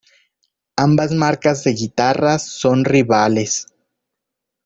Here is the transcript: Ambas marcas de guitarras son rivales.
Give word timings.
Ambas 0.77 1.11
marcas 1.11 1.63
de 1.63 1.73
guitarras 1.75 2.47
son 2.47 2.83
rivales. 2.85 3.67